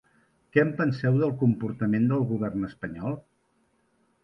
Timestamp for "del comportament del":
1.23-2.25